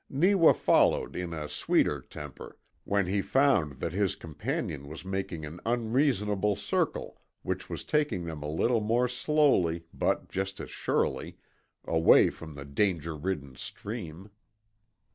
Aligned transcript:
Neewa 0.09 0.51
followed 0.53 1.15
in 1.15 1.31
a 1.31 1.47
sweeter 1.47 2.01
temper 2.01 2.57
when 2.85 3.05
he 3.05 3.21
found 3.21 3.73
that 3.73 3.93
his 3.93 4.15
companion 4.15 4.87
was 4.87 5.05
making 5.05 5.45
an 5.45 5.59
unreasonable 5.63 6.55
circle 6.55 7.21
which 7.43 7.69
was 7.69 7.83
taking 7.83 8.25
them 8.25 8.41
a 8.41 8.49
little 8.49 8.81
more 8.81 9.07
slowly, 9.07 9.85
but 9.93 10.27
just 10.27 10.59
as 10.59 10.71
surely, 10.71 11.37
away 11.85 12.31
from 12.31 12.55
the 12.55 12.65
danger 12.65 13.15
ridden 13.15 13.55
stream. 13.55 14.31